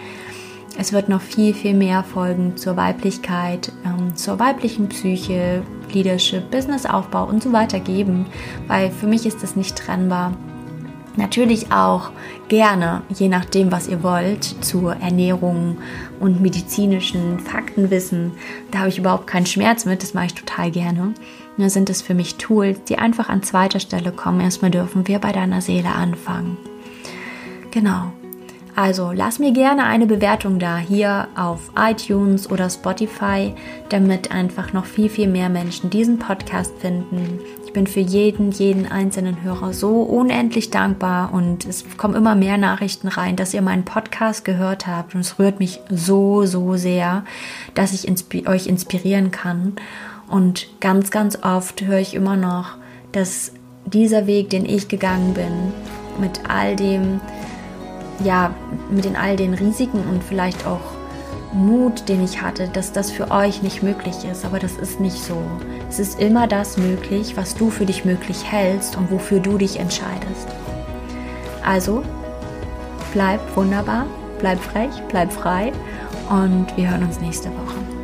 es 0.78 0.92
wird 0.92 1.08
noch 1.08 1.22
viel, 1.22 1.54
viel 1.54 1.74
mehr 1.74 2.04
Folgen 2.04 2.56
zur 2.56 2.76
Weiblichkeit, 2.76 3.72
ähm, 3.84 4.14
zur 4.14 4.38
weiblichen 4.38 4.88
Psyche, 4.88 5.62
Leadership, 5.90 6.50
Businessaufbau 6.50 7.24
und 7.24 7.42
so 7.42 7.52
weiter 7.52 7.80
geben, 7.80 8.26
weil 8.66 8.90
für 8.90 9.06
mich 9.06 9.24
ist 9.24 9.42
das 9.42 9.56
nicht 9.56 9.76
trennbar. 9.76 10.32
Natürlich 11.16 11.72
auch 11.72 12.10
gerne, 12.48 13.02
je 13.08 13.28
nachdem, 13.28 13.72
was 13.72 13.88
ihr 13.88 14.02
wollt, 14.02 14.44
zur 14.64 14.96
Ernährung 14.96 15.78
und 16.20 16.40
medizinischen 16.40 17.40
Faktenwissen. 17.40 18.32
Da 18.70 18.80
habe 18.80 18.90
ich 18.90 18.98
überhaupt 18.98 19.26
keinen 19.26 19.46
Schmerz 19.46 19.86
mit, 19.86 20.02
das 20.02 20.14
mache 20.14 20.26
ich 20.26 20.34
total 20.34 20.70
gerne. 20.70 21.14
Nur 21.56 21.70
sind 21.70 21.88
es 21.88 22.02
für 22.02 22.14
mich 22.14 22.36
Tools, 22.36 22.84
die 22.84 22.98
einfach 22.98 23.30
an 23.30 23.42
zweiter 23.42 23.80
Stelle 23.80 24.12
kommen. 24.12 24.40
Erstmal 24.40 24.70
dürfen 24.70 25.08
wir 25.08 25.18
bei 25.18 25.32
deiner 25.32 25.62
Seele 25.62 25.88
anfangen. 25.88 26.58
Genau. 27.70 28.12
Also 28.76 29.10
lass 29.10 29.38
mir 29.38 29.52
gerne 29.52 29.84
eine 29.84 30.04
Bewertung 30.04 30.58
da 30.58 30.76
hier 30.76 31.28
auf 31.34 31.70
iTunes 31.78 32.50
oder 32.50 32.68
Spotify, 32.68 33.54
damit 33.88 34.30
einfach 34.30 34.74
noch 34.74 34.84
viel, 34.84 35.08
viel 35.08 35.28
mehr 35.28 35.48
Menschen 35.48 35.88
diesen 35.88 36.18
Podcast 36.18 36.74
finden. 36.78 37.40
Ich 37.64 37.72
bin 37.72 37.86
für 37.86 38.00
jeden, 38.00 38.50
jeden 38.50 38.86
einzelnen 38.86 39.42
Hörer 39.42 39.72
so 39.72 40.02
unendlich 40.02 40.68
dankbar 40.70 41.32
und 41.32 41.64
es 41.64 41.86
kommen 41.96 42.14
immer 42.14 42.34
mehr 42.34 42.58
Nachrichten 42.58 43.08
rein, 43.08 43.36
dass 43.36 43.54
ihr 43.54 43.62
meinen 43.62 43.86
Podcast 43.86 44.44
gehört 44.44 44.86
habt 44.86 45.14
und 45.14 45.22
es 45.22 45.38
rührt 45.38 45.58
mich 45.58 45.80
so, 45.88 46.44
so 46.44 46.76
sehr, 46.76 47.24
dass 47.72 47.94
ich 47.94 48.06
insp 48.06 48.46
euch 48.46 48.66
inspirieren 48.66 49.30
kann. 49.30 49.76
Und 50.28 50.68
ganz, 50.80 51.10
ganz 51.10 51.38
oft 51.42 51.80
höre 51.80 52.00
ich 52.00 52.12
immer 52.12 52.36
noch, 52.36 52.76
dass 53.12 53.52
dieser 53.86 54.26
Weg, 54.26 54.50
den 54.50 54.66
ich 54.66 54.88
gegangen 54.88 55.32
bin, 55.32 55.72
mit 56.20 56.40
all 56.46 56.76
dem, 56.76 57.20
ja, 58.24 58.54
mit 58.90 59.04
den 59.04 59.16
all 59.16 59.36
den 59.36 59.54
Risiken 59.54 60.00
und 60.08 60.22
vielleicht 60.22 60.66
auch 60.66 60.80
Mut, 61.52 62.08
den 62.08 62.24
ich 62.24 62.42
hatte, 62.42 62.68
dass 62.68 62.92
das 62.92 63.10
für 63.10 63.30
euch 63.30 63.62
nicht 63.62 63.82
möglich 63.82 64.24
ist. 64.30 64.44
Aber 64.44 64.58
das 64.58 64.76
ist 64.76 65.00
nicht 65.00 65.16
so. 65.16 65.40
Es 65.88 65.98
ist 65.98 66.20
immer 66.20 66.46
das 66.46 66.76
möglich, 66.76 67.36
was 67.36 67.54
du 67.54 67.70
für 67.70 67.86
dich 67.86 68.04
möglich 68.04 68.50
hältst 68.50 68.96
und 68.96 69.10
wofür 69.10 69.40
du 69.40 69.56
dich 69.56 69.78
entscheidest. 69.78 70.48
Also, 71.64 72.02
bleib 73.12 73.40
wunderbar, 73.56 74.06
bleib 74.38 74.60
frech, 74.60 75.02
bleib 75.08 75.32
frei 75.32 75.72
und 76.28 76.66
wir 76.76 76.90
hören 76.90 77.04
uns 77.04 77.20
nächste 77.20 77.48
Woche. 77.48 77.95